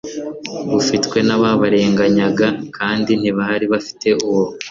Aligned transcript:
bufitwe 0.71 1.17
n 1.27 1.29
ababarenganyaga 1.37 2.47
kandi 2.77 3.11
ntibari 3.19 3.65
bafite 3.73 4.07
uwo 4.27 4.43